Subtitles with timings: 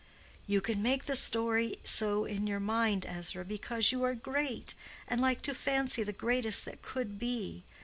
[0.47, 4.73] "You can make the story so in your mind, Ezra, because you are great,
[5.07, 7.65] and like to fancy the greatest that could be.